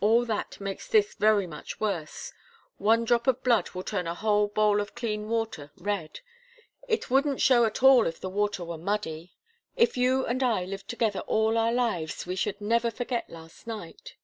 [0.00, 2.32] "All that makes this very much worse.
[2.78, 6.18] One drop of blood will turn a whole bowl of clean water red.
[6.88, 9.34] It wouldn't show at all if the water were muddy.
[9.76, 14.16] If you and I lived together all our lives, we should never forget last night."